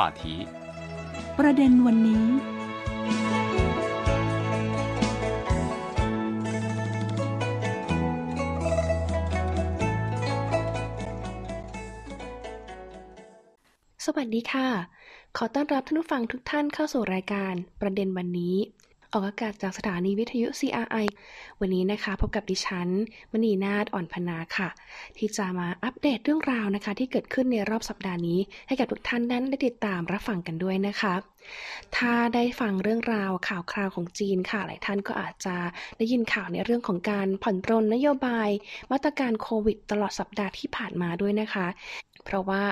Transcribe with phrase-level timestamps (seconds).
[0.00, 0.24] 话题
[1.38, 2.26] ประเด็นวันนี้
[14.04, 14.68] สวัสดีค่ะ
[15.36, 18.56] ขอต้อนรับท่านผู้ฟังทุกท่านเข้าสู่รายการประเด็นวันนี้
[19.12, 21.06] ออกอากาศจากสถานีวิทยุ CRI
[21.60, 22.88] วันนี้นะคะพบกับดิฉัน
[23.32, 24.68] มณีนาฏอ่อนพนาค่ะ
[25.16, 28.38] ที่จะมาอัปเดตเรื่องราวนะคะ ที่เกิดขึ้นในรอบสัปดาห์นี้
[28.68, 31.14] ให้กับทุกท่านนั้นได้ติดตามรับฟังกันด้วยนะคะ
[31.96, 35.56] ถ้าได้ฟังเรื่องราวข่าวคราวของจีนค่ะ หลายท่านก็อาจจะ
[35.98, 38.48] ได้ยินข่าวในเรื่องของการผ่อนปรนนโยบาย
[38.92, 41.66] มาตรการโควิด ตลอดสัปดาห์ที่ผ่านมาด้วยนะคะ
[42.30, 42.64] เพราะว่า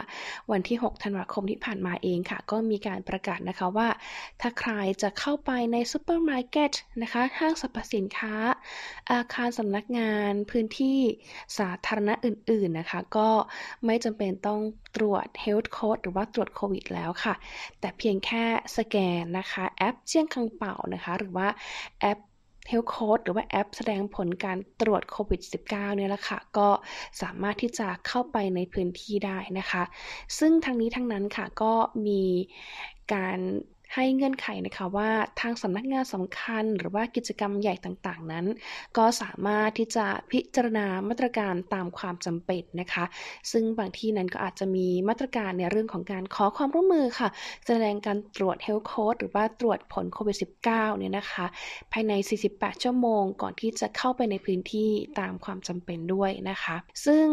[0.53, 3.89] วันที่ 6 ธันวาคมที่ผ่านมาเองค่ะ ก็มีการประกาศนะคะว่า
[4.41, 8.35] ถ้าใครจะเข้าไปในซูเปอร์มาร์เก็ตนะคะห้างสรรพสินค้า
[9.13, 10.99] อาคารสำนักงานพื้นที่
[11.59, 13.29] สาธารณะอื่นๆนะคะ ก็
[13.87, 14.61] ไม่จำเป็นต้อง
[14.97, 17.35] ตรวจ Health Code หรือว่าตรวจโควิดแล้วค่ะ
[17.81, 18.45] แต่เพียงแค่
[18.77, 21.49] สแกนนะคะ แอปเจียนคังเป่านะคะ หรือว่า
[22.01, 22.19] แอป
[22.69, 26.69] Health Code หรือว่าแอปแสดงผลการตรวจโควิด -19 เนี่ยแหละค่ะ ก็
[27.23, 29.83] สามารถที่จะเข้าไปในพื้นที่ได้นะคะ
[30.39, 31.73] ซึ่งทั้งนี้ทั้งนั้นค่ะก็
[32.07, 32.23] มี
[33.15, 33.39] การ
[33.95, 38.47] ให้เงื่อนไขนะคะว่าทางสำนักงานสำคัญหรือว่ากิจกรรมใหญ่ต่างๆนั้น
[38.97, 43.05] ก็สามารถที่จะพิจารณามาตรการตามความจำเป็นนะคะ
[43.53, 47.29] ซึ่งบางที่นั้นก็อาจจะมีมาตรการในเรื่องของการขอความร่วมมือค่ะ
[47.67, 51.47] แสดงการตรวจ Health Code หรือว่าตรวจผลโควิด -19 เนี่ยนะคะ
[51.93, 52.13] ภายใน
[52.49, 57.27] 48 ชั่วโมง ก่อนที่จะเข้าไปในพื้นที่ตามความจำเป็นด้วยนะคะ ซึ่ง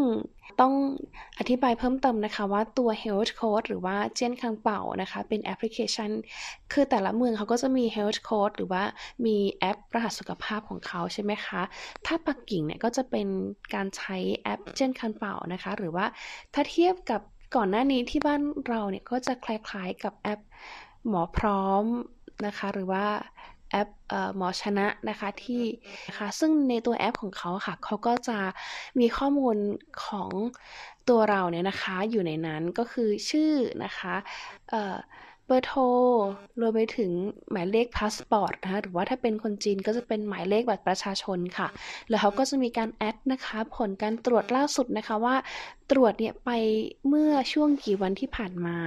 [0.62, 0.74] ต้อง
[1.40, 6.12] อธิบายเพิ่มเติมนะคะว่าตัว Health Code หรือว่าเจียนคังเป่านะคะเป็นแอปพลิเคชัน
[6.74, 8.84] คือแต่ละเมืองเขาก็จะมี Health Code หรือว่า
[9.26, 11.62] มีแอปรหัสสุขภาพของเขาใช่ไหมคะ
[12.06, 13.28] ถ้าปักกิ่งเนี่ยก็จะเป็น
[13.74, 16.06] การใช้แอปเจียนคังเป่านะคะ หรือว่า
[16.54, 17.22] ถ้าเทียบกับ
[17.56, 20.40] ก่อนหน้านี้ที่บ้านเราเนี่ยก็จะคล้ายๆกับแอป
[21.08, 21.86] หมอพร้อม
[22.46, 23.06] นะคะ หรือว่า
[23.76, 23.90] แอป
[24.38, 25.64] หมอชนะนะคะที่
[26.08, 28.38] นะคะซึ่งในตัวแอปของเขาค่ะเขาก็จะ
[29.00, 29.58] มีข้อมูล
[30.06, 30.32] ของ
[31.10, 33.54] ตัวเราเนี่ยนะคะอยู่ในนั้นก็คือชื่อ
[33.84, 34.16] นะคะ
[35.48, 35.82] เบอร์โทร
[36.60, 37.12] รวมไปถึง
[37.52, 41.68] หมายเลขพาสปอร์ตนะคะหรือว่าถ้าเป็นคนจีนก็จะเป็นหมายเลขบัตรประชาชนค่ะ
[42.10, 45.36] แล้วเขาก็จะมีการ add นะคะผลการตรวจล่าสุดนะคะว่า
[45.92, 46.52] ตรวจเนี่ยไป
[47.08, 48.78] เมื่อช่วงกี่วันที่ผ่านมา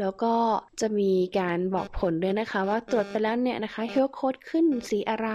[0.00, 0.34] แล้วก็
[0.80, 5.28] จะมีการบอกผลด้วยนะคะ ว่าตรวจไปแล้วเนี่ยนะคะ health code ขึ้นสีอะไร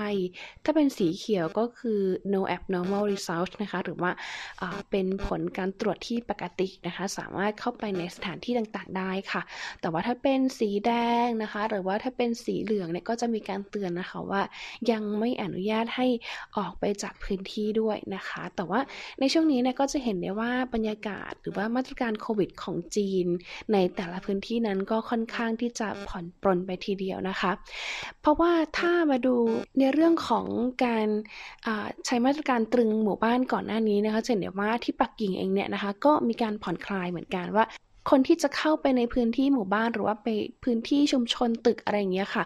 [0.64, 2.02] ถ้าเป็นสีเขียวก็คือ
[2.34, 4.12] no abnormal result นะคะ หรือว่า
[4.92, 9.42] เป็นผลการตรวจที่ปกตินะคะ สามารถเข้าไปในสถานที่ต่างๆได้ค่ะ
[9.82, 10.92] แต่ว่าถ้าเป็นสีแด
[11.26, 14.42] งนะคะ หรือว่าถ้าเป็นสีเหลืองเนี่ยก็จะมีการเตือนนะคะว่า
[14.92, 16.08] ยังไม่อนุญาตให้
[16.58, 18.80] ออกไปจากพื้นที่ด้วยนะคะ แต่ว่า
[19.20, 23.28] ในช่วงนี้เนี่ยก็จะเห็นได้ว่าบรรยากาศหรือว่ามาตรการโควิดของจีน
[23.74, 27.52] ในแต่ละพื้นที่นั้นก็ค่อนข้างที่จะผ่อนปรนไปทีเดียวนะคะ
[28.22, 29.36] เพราะว่าถ้ามาดู
[29.80, 30.46] ในเรื่องของ
[30.86, 31.08] การ
[32.06, 37.66] ใช้มาตรการตรึงหมู่บ้านก่อนหน้านี้นะคะจะเห็นได้ว่าที่ปักกิ่งเองเนี่ยนะคะ ก็มีการผ่อนคลายเหมือนกันว่า
[38.10, 40.28] คนที่จะเข้าไปในพื้นที่หมู่บ้านหรือว่าไป
[40.64, 42.44] พื้นที่ชุมชนตึกอะไรอย่างเงี้ยค่ะ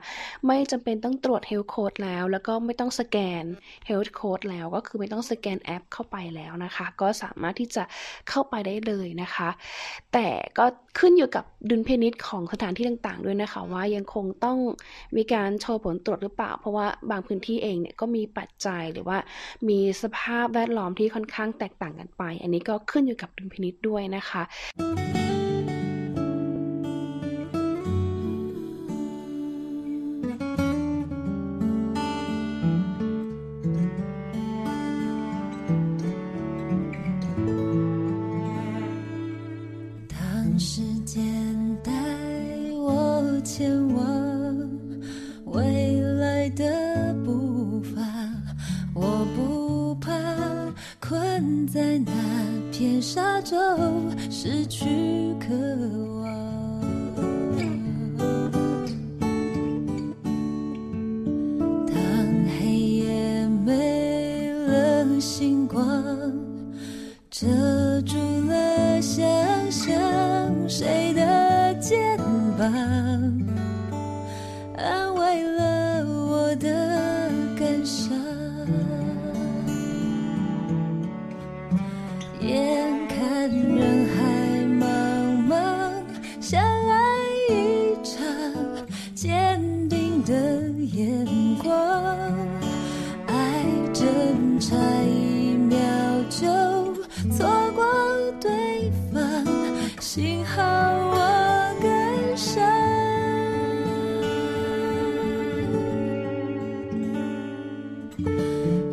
[0.47, 3.43] ไม่จำเป็นต้องตรวจ Health Code แล้ว แล้วก็ไม่ต้องสแกน
[3.89, 7.83] Health Code แล้วก็คือไม่ต้องสแกนแอปเข้าไปแล้วนะคะ ก็สามารถที่จะ
[8.29, 9.49] เข้าไปได้เลยนะคะ
[10.13, 10.65] แต่ก็
[10.99, 14.57] ขึ้นอยู่กับดุลพินิษของสถานที่ต่างๆ ด้วยนะคะ ว่ายังคงต้อง
[15.17, 19.17] มีการโชว์ผลตรวจหรือเปล่า เพราะว่าบางพื้นที่เองเนี่ยก็มีปัจจัยหรือว่า
[19.69, 24.43] มีสภาพแวดล้อมที่ค่อนข้างแตกต่างกันไป อันนี้ก็ขึ้นอยู่กับดุลพินิษด้วยนะคะ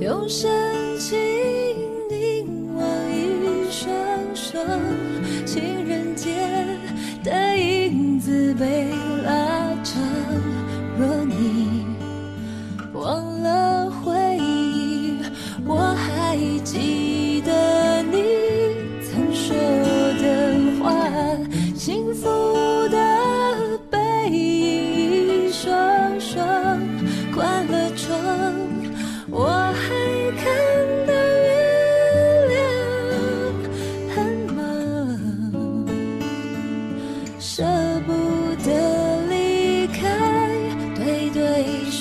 [0.04, 1.33] 用深情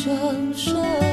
[0.06, 1.13] ว่า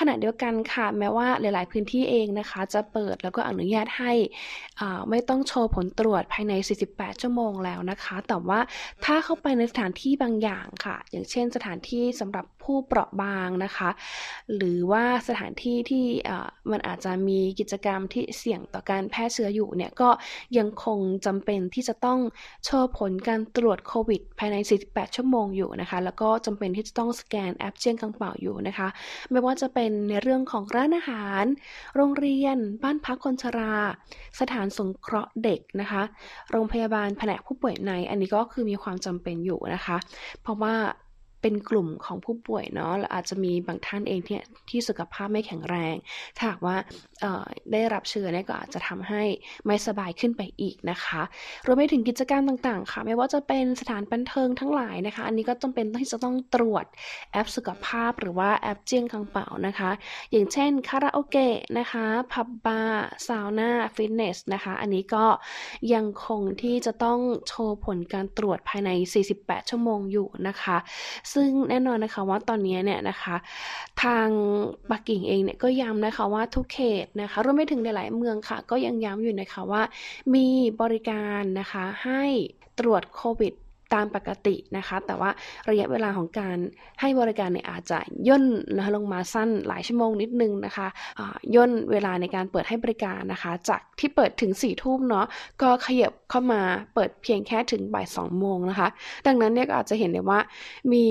[0.00, 4.12] ขณะเดียวกันค่ะ แม้ว่าหลาย ๆ พื้นที่เองนะคะ จะเปิดแล้วก็อนุญาตให้
[5.10, 6.52] ไม่ต้องโชว์ผลตรวจภายใน
[6.88, 8.60] 48 ชั่วโมงแล้วนะคะ แต่ว่า
[9.04, 13.90] ถ้าเข้าไปในสถานที่บางอย่างค่ะ อย่างเช่นสถานที่สำหรับผู้เปราะบางนะคะ
[14.56, 16.04] หรือว่าสถานที่ที่
[16.70, 20.08] มันอาจจะมีกิจกรรมที่เสี่ยงต่อการแพร่เชื้ออยู่เนี่ยก็
[20.58, 22.18] ยังคงจำเป็นที่จะต้อง
[22.64, 24.56] โชว์ผลการตรวจโควิด ภายใน
[24.88, 28.88] 48 ชั่วโมงอยู่นะคะ แล้วก็จำเป็นที่จะต้องสแกนแอปเจียงกังเป่าอยู่นะคะ
[29.30, 31.44] ไม่ว่าจะเป็นในเรื่องของร้านอาหาร
[31.96, 33.74] โรงเรียน บ้านพักคนชรา
[34.40, 36.02] สถานสงเคราะห์เด็กนะคะ
[36.50, 39.96] โรงพยาบาลแผนกผู้ป่วยใน อันนี้ก็คือมีความจำเป็นอยู่นะคะ
[40.42, 40.74] เพราะว่า
[41.42, 44.38] เป็นกลุ่มของผู้ป่วยเนาะและอาจจะมีบางท่านเองที่
[44.70, 45.94] ที่สุขภาพไม่แข็งแรง
[46.36, 46.76] ถ้าหากว่า
[47.72, 49.22] ได้รับเชื้อเนี่ยก็อาจจะทำให้
[49.66, 51.22] ไม่สบายขึ้นไปอีกนะคะ
[51.66, 56.84] รวมไปถึงกิจกรรมต่างๆ ค่ะ ไม่ว่าจะเป็นสถานบันเทิงทั้งหลายนะคะ อันนี้ก็จำเป็นที่จะต้องตรวจ
[57.32, 59.90] แอปสุขภาพหรือว่าแอปเจี้ยนคังเป่านะคะ
[60.30, 65.26] อย่างเช่นคาราโอเกะนะคะผับบาร์ซาวน่าฟิตเนสนะคะ อันนี้ก็
[65.94, 67.18] ยังคงที่จะต้อง
[67.48, 68.90] โชว์ผลการตรวจภายใน
[69.30, 70.76] 48 ชั่วโมงอยู่นะคะ
[71.34, 73.36] ซึ่งแน่นอนนะคะว่าตอนนี้เนี่ยนะคะ
[74.02, 74.28] ทาง
[74.90, 79.82] ปักกิ่งเองเนี่ยก็ย้ำนะคะว่าทุกเขตนะคะรวมไปถึงหลายๆเมืองค่ะ ก็ยังย้ำอยู่นะคะว่า
[80.34, 80.46] มี
[80.80, 82.22] บริการนะคะให้
[82.78, 83.52] ตรวจโควิด
[83.94, 85.30] ตามปกตินะคะ แต่ว่า
[85.70, 86.56] ระยะเวลาของการ
[87.00, 88.44] ให้บริการเนี่ยอาจจะย่น
[88.76, 95.26] นะคะลงมาสั้นหลายชั่วโมงนิดนึงนะคะะย่นเวลาในการเปิดให้บริการนะคะ จากที่เปิดถึง4ี่ทุ่มเนาะ
[95.62, 96.60] ก็ขยับเข้ามา
[96.94, 98.88] เปิดเพียงแค่ถึงบ่ายสองโมงนะคะ
[99.26, 100.40] ดังนั้นเนี่ยก็อาจจะเห็นได้ว่า
[100.92, 101.04] มี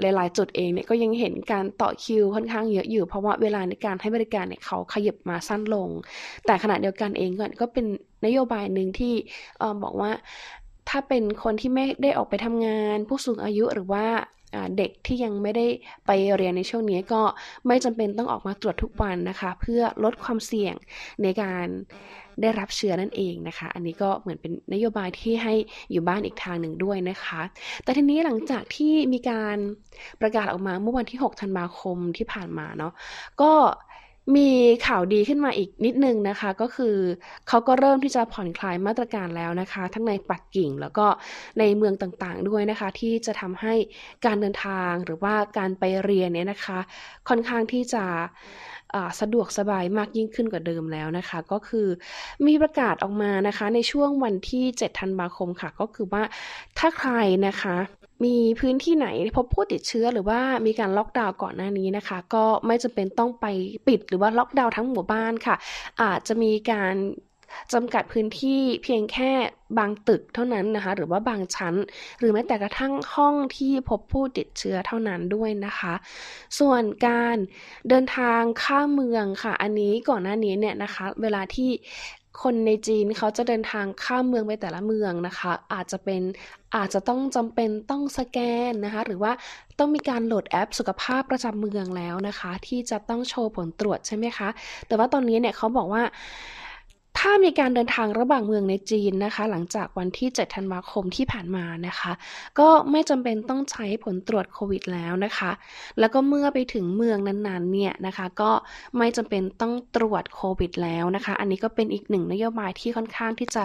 [0.00, 5.88] หลาย ๆ จุดเองเนี่ยก็ยังเห็นการต่อคิวค่อนข้างเยอะอยู่ เพราะว่าเวลาในการให้บริการเนี่ยเขาขยับมาสั้นลง
[6.46, 7.30] แต่ขณะเดียวกันเอง
[7.60, 7.86] ก็เป็น
[8.26, 9.14] นโยบายหนึ่งที่
[9.82, 10.10] บอกว่า
[10.88, 14.06] ถ้าเป็นคนที่ไม่ได้ออกไปทำงาน ผู้สูงอายุหรือว่า
[14.78, 15.66] เด็กที่ยังไม่ได้
[16.06, 17.22] ไปเรียนในช่วงนี้ก็
[17.66, 20.74] ไม่จำเป็นต้องออกมาตรวจทุกวันนะคะ เพื่อลดความเสี่ยง
[21.22, 21.66] ในการ
[22.40, 25.54] ได้รับเชื้อนั่นเองนะคะ อันนี้ก็เหมือนเป็นนโยบายที่ให้
[25.92, 27.42] อยู่บ้านอีกทางหนึ่งด้วยนะคะ
[27.82, 29.56] แต่ทีนี้หลังจากที่มีการ
[30.20, 32.92] ประกาศออกมาเมื่อวันที่ 6 ธันวาคมที่ผ่านมาเนาะ
[33.40, 33.52] ก็
[34.34, 34.50] มี
[34.86, 36.96] ข่าวดีขึ้นมาอีกนิดนึงนะคะ ก็คือ
[37.48, 41.06] เขาก็เริ่มที่จะผ่อนคลายมาตรการแล้วนะคะ ทั้งในปักกิ่งแล้วก็
[41.58, 43.74] ในเมืองต่างๆด้วยนะคะ ที่จะทำให้
[44.24, 46.78] การเดินทางหรือว่าการไปเรียนเนี่ยนะคะ
[47.28, 48.04] ค่อนข้างที่จะ
[49.20, 51.88] สะดวกสบายมากยิ่งขึ้นกว่าเดิมแล้วนะคะ ก็คือ
[52.46, 56.22] มีประกาศออกมานะคะ ในช่วงวันที่ 7 ธันวาคมค่ะ ก็คือว่า
[56.78, 57.12] ถ้าใคร
[57.46, 57.76] นะคะ
[58.24, 63.46] มีพื้นที่ไหนพบผู้ติดเชื้อหรือว่ามีการล็อกดาวน์ก่อนหน้านี้นะคะ ก็ไม่จำเป็นต้องไป
[63.86, 65.56] ปิดหรือว่าล็อกดาวน์ทั้งหมู่บ้านค่ะ
[66.02, 66.94] อาจจะมีการ
[67.72, 69.32] จำกัดพื้นที่เพียงแค่
[69.78, 71.74] บางตึกเท่านั้นนะคะ หรือว่าบางชั้น
[72.18, 75.94] หรือแม้แต่กระทั่งห้องที่พบผู้ติดเชื้อเท่านั้นด้วยนะคะ
[76.58, 77.36] ส่วนการ
[77.88, 81.70] เดินทางข้ามเมืองค่ะ อันนี้ก่อนหน้านี้เนี่ยนะคะ เวลาที่
[82.42, 86.22] คนในจีนเขาจะเดินทางข้ามเมืองไปแต่ละเมืองนะคะ อาจจะเป็น
[86.76, 88.38] อาจจะต้องจำเป็นต้องสแก
[88.70, 89.32] นนะคะ หรือว่า
[89.78, 94.48] ต้องมีการโหลดแอปสุขภาพประจำเมืองแล้วนะคะ ที่จะต้องโชว์ผลตรวจใช่ไหมคะ
[94.86, 96.02] แต่ว่าตอนนี้เนี่ยเขาบอกว่า
[97.28, 102.12] ถ้ามีการเดินทางระหว่างเมืองในจีนนะคะ หลังจากวันที่ 7 ธันวาคมที่ผ่านมานะคะ
[102.58, 105.50] ก็ไม่จำเป็นต้องใช้ผลตรวจโควิดแล้วนะคะ
[105.98, 108.50] แล้วก็เมื่อไปถึงเมืองนั้นๆเนี่ยนะคะ ก็
[108.98, 113.62] ไม่จำเป็นต้องตรวจโควิดแล้วนะคะ อันนี้ก็เป็นอีกหนึ่งนโยบายที่ค่อนข้างที่จะ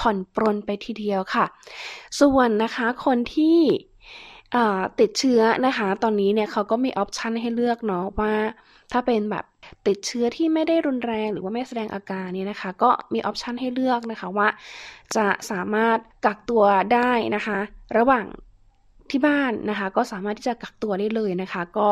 [0.00, 1.44] ผ่อนปรนไปทีเดียวค่ะ
[2.20, 3.58] ส่วนนะคะคนที่
[5.00, 8.32] ติดเชื้อนะคะ ตอนนี้เนี่ยเขาก็มีออปชันให้เลือกเนาะว่า
[8.92, 9.44] ถ้าเป็นแบบ
[9.86, 14.48] ติดเชื้อที่ไม่ได้รุนแรงหรือว่าไม่แสดงอาการเนี่ยนะคะ ก็มีออปชันให้เลือกนะคะว่า
[15.16, 16.64] จะสามารถกักตัว
[16.94, 17.58] ได้นะคะ
[17.96, 18.24] ระหว่าง
[19.12, 21.86] ที่บ้านนะคะ ก็สามารถที่จะกักตัวได้เลยนะคะ ก็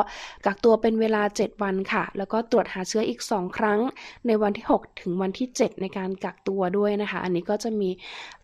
[0.47, 3.79] กักตัวเป็นเวลา 7 วันค่ะ แล้วก็ตรวจหาเชื้ออีก 2 ครั้ง
[4.27, 7.91] ในวันที่ 6 ถึงวันที่ 7 ในการกักตัวด้วยนะคะ อันนี้ก็จะมี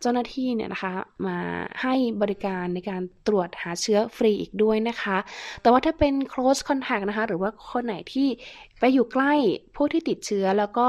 [0.01, 0.93] เจ้าหน้าที่เนี่ยนะคะ
[1.25, 1.37] มา
[1.81, 5.17] ให้บริการในการตรวจหาเชื้อฟรีอีกด้วยนะคะ
[5.61, 8.27] แต่ว่าถ้าเป็น close contact นะคะ หรือว่าคนไหนที่
[8.79, 9.33] ไปอยู่ใกล้
[9.75, 10.87] ผู้ที่ติดเชื้อแล้วก็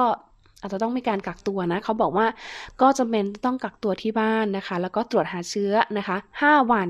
[0.60, 2.26] อาจจะต้องมีการกักตัวนะเขาบอกว่า
[2.80, 6.88] ก็จำเป็นต้องกักตัวที่บ้านนะคะ แล้วก็ตรวจหาเชื้อนะคะ 5 วัน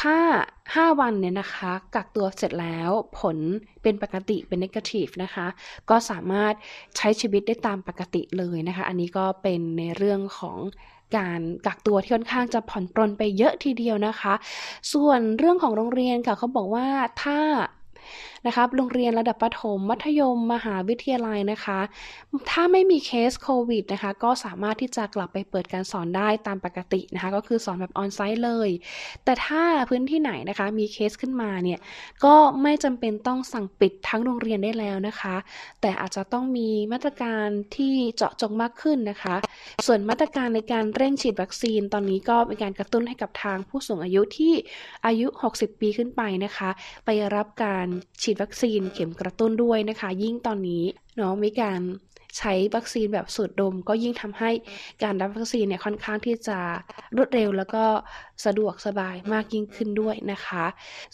[0.00, 0.16] ถ้า
[0.62, 3.36] 5 วันเนี่ยนะคะ กักตัวเสร็จแล้วผล
[3.82, 5.46] เป็นปกติเป็นนกาทีฟนะคะ
[5.90, 6.54] ก็สามารถ
[6.96, 10.58] ใช้ชีวิตได้ตามปกติเลยนะคะ อันนี้ก็เป็นในเรื่องของ
[11.16, 14.34] การกักตัวที่ค่อนข้างจะผ่อนปรนไปเยอะทีเดียวนะคะ
[14.92, 16.86] ส่วนเรื่องของโรงเรียนค่ะเขาบอกว่า
[17.22, 17.38] ถ้า
[18.46, 21.80] นะครับโรงเรียนระดับประถม มัธยม มหาวิทยาลัยนะคะ
[22.50, 28.70] ถ้าไม่มีเคสโควิดนะคะ ก็สามารถที่จะกลับไปเปิดการสอนได้ตามปกตินะคะ ก็คือสอนแบบออนไซต์เลย
[29.24, 31.78] แต่ถ้าพื้นที่ไหนนะคะมีเคสขึ้นมาเนี่ย
[32.24, 35.36] ก็ไม่จำเป็นต้องสั่งปิดทั้งโรงเรียนได้แล้วนะคะ
[35.80, 37.46] แต่อาจจะต้องมีมาตรการ
[37.76, 39.34] ที่เจาะจงมากขึ้นนะคะ
[39.86, 44.54] ส่วนมาตรการในการเร่งฉีดวัคซีนตอนนี้ก็เป็นการกระตุ้นให้กับทางผู้สูงอายุที่
[45.06, 46.70] อายุ 60 ปีขึ้นไปนะคะ
[47.04, 47.86] ไปรับการ
[48.22, 50.84] ฉีดวัคซีนเข็มกระตุ้นด้วยนะคะ ยิ่งตอนนี้
[51.16, 51.80] เนาะมีการ
[52.38, 54.50] ใช้วัคซีนแบบสูดดม ก็ยิ่งทำให้
[55.02, 56.58] การรับวัคซีนเนี่ยค่อนข้างที่จะ
[57.16, 57.84] รวดเร็วแล้วก็
[58.46, 60.64] สะดวกสบายมากยิ่งขึ้นด้วยนะคะ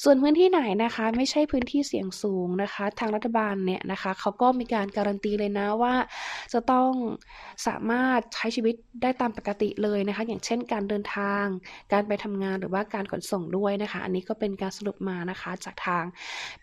[0.02, 5.94] ส่วนพื้นที่ไหนนะคะไม่ใช่พื้นที่เสี่ยงสูงนะคะ ทางรัฐบาลเนี่ยนะคะเขาก็มีการการันตีเลยนะว่า
[6.52, 6.90] จะต้อง
[7.66, 11.44] สามารถใช้ชีวิตได้ตามปกติเลยนะคะ อย่างเช่นการเดินทาง
[11.92, 16.04] การไปทำงานหรือว่าการขนส่งด้วยนะคะ อันนี้ก็เป็นการสรุปมานะคะจากทาง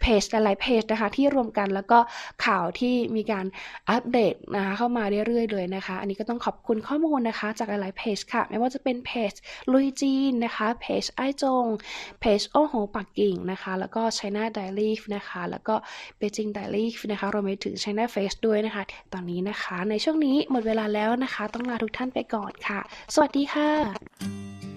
[0.01, 1.99] เพจหลายๆเพจนะคะที่รวมกันแล้วก็
[2.45, 3.45] ข่าวที่มีการ
[3.89, 9.33] อัปเดตนะคะเข้ามาเรื่อยๆเลยนะคะ อันนี้ก็ต้องขอบคุณข้อมูลนะคะ จากหลายๆเพจค่ะ ไม่ว่าจะเป็นเพจ
[9.71, 11.65] ลุยจีนนะคะเพจไอจง
[12.19, 15.75] เพจโอโหปักกิ่งนะคะ แล้วก็ China Daily นะคะ แล้วก็
[16.19, 22.79] Beijing Daily นะคะรวมไปถึง China Face ด้วยนะคะ ตอนนี้นะคะ ในช่วงนี้หมดเวลาแล้วนะคะ ต้องลาทุกท่านไปก่อนค่ะ
[23.13, 24.76] สวัสดีค่ะ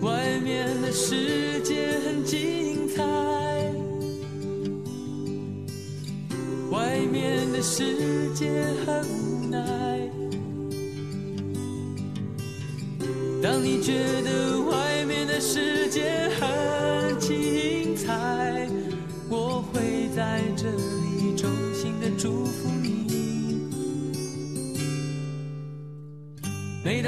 [0.00, 3.02] 外面的世界很精彩，
[6.70, 8.48] 外面的世界
[8.86, 9.58] 很无奈。
[13.42, 14.87] 当你觉得外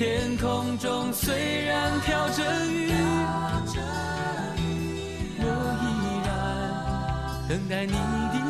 [0.00, 2.90] 天空中虽然飘着雨，
[5.40, 5.44] 我
[5.82, 5.84] 依
[6.24, 6.28] 然
[7.46, 8.49] 等待你的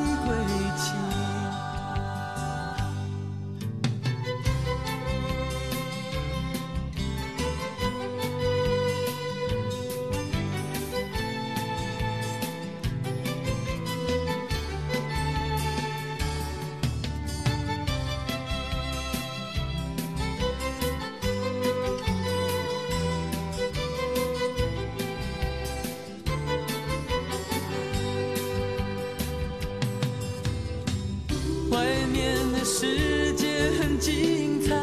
[32.80, 32.86] 世
[33.34, 33.46] 界
[33.78, 34.74] 很精彩，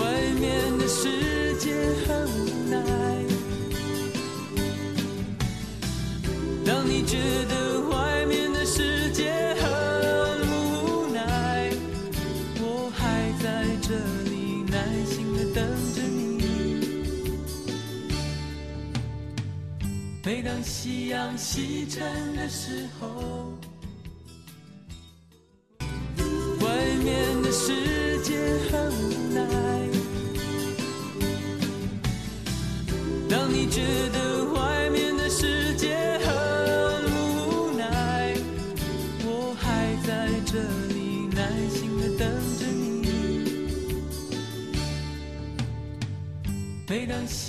[0.00, 1.74] 外面的世界
[2.06, 2.82] 很无奈。
[6.64, 7.18] 当你觉
[7.50, 9.68] 得外面的世界很
[10.48, 11.70] 无奈，
[12.58, 13.92] 我还在这
[14.30, 15.62] 里耐心的等
[15.94, 16.42] 着你。
[20.24, 23.31] 每当夕阳西沉的时候，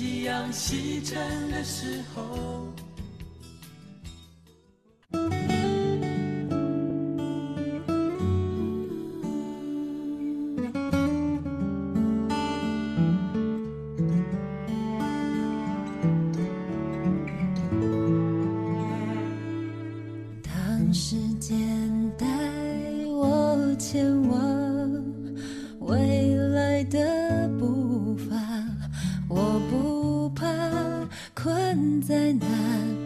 [0.04, 2.53] 夕阳西沉的时候。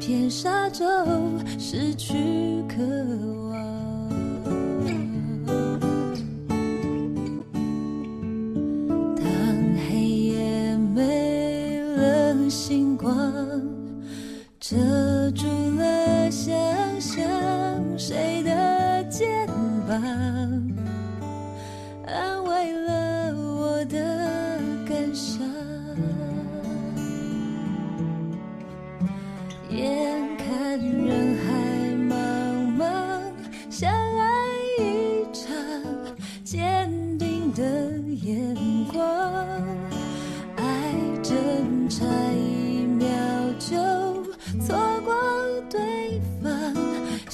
[0.08, 0.86] 天沙洲
[1.60, 2.14] 失去
[2.66, 2.78] 渴
[3.52, 4.10] 望。
[9.18, 9.26] 当
[9.90, 13.14] 黑夜没了星光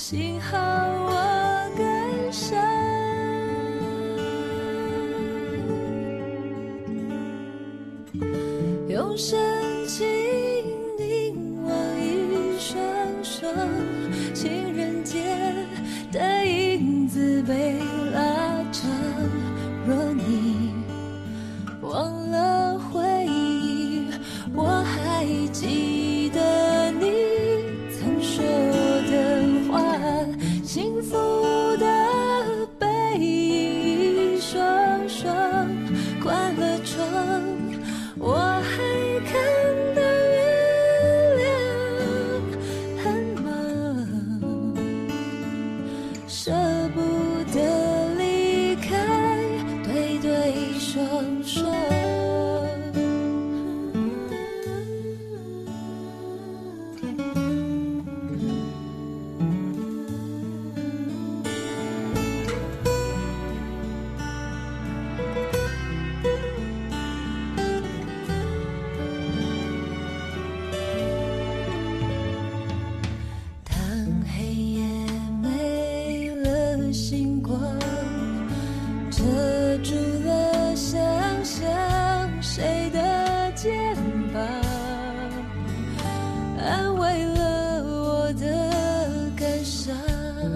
[0.06, 2.60] 幸好我跟上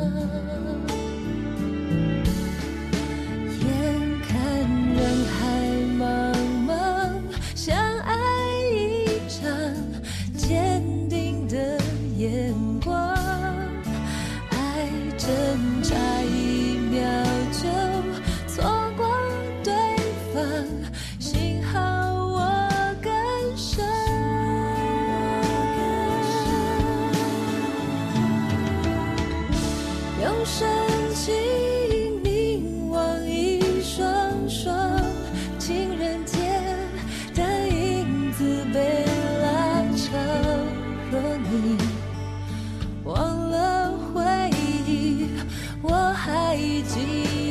[0.09, 0.56] 아!
[46.57, 47.46] 已经。